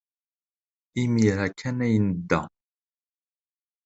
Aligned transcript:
Imir-a 1.01 1.47
kan 1.59 1.77
ay 1.85 1.95
nedda. 2.05 2.41